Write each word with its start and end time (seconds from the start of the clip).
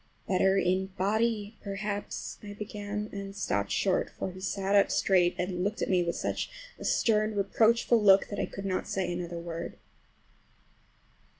"Better 0.27 0.57
in 0.57 0.87
body 0.97 1.57
perhaps"—I 1.61 2.53
began, 2.53 3.07
and 3.11 3.35
stopped 3.35 3.69
short, 3.69 4.09
for 4.09 4.31
he 4.31 4.41
sat 4.41 4.73
up 4.73 4.89
straight 4.89 5.35
and 5.37 5.63
looked 5.63 5.83
at 5.83 5.91
me 5.91 6.01
with 6.01 6.15
such 6.15 6.49
a 6.79 6.83
stern, 6.85 7.35
reproachful 7.35 8.01
look 8.01 8.29
that 8.29 8.39
I 8.39 8.47
could 8.47 8.65
not 8.65 8.87
say 8.87 9.11
another 9.13 9.37
word. 9.37 9.77